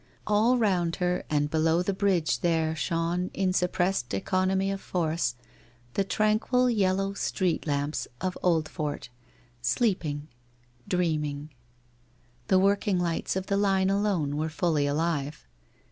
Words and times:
All 0.25 0.57
round 0.57 0.95
her 0.95 1.25
and 1.29 1.51
below 1.51 1.83
the 1.83 1.93
bridge 1.93 2.39
there 2.39 2.75
shone, 2.75 3.29
in 3.35 3.53
suppressed 3.53 4.09
econ 4.09 4.51
omy 4.51 4.73
of 4.73 4.81
force, 4.81 5.35
the 5.93 6.03
tranquil 6.03 6.71
yellow 6.71 7.13
street 7.13 7.67
lamps 7.67 8.07
of 8.19 8.35
Old 8.41 8.67
fort... 8.67 9.09
sleeping... 9.61 10.27
dreaming. 10.87 11.51
The 12.47 12.57
work 12.57 12.87
ing 12.87 12.97
lights 12.99 13.35
of 13.35 13.45
the 13.45 13.57
line 13.57 13.91
alone 13.91 14.37
were 14.37 14.49
fully 14.49 14.87
alive. 14.87 15.45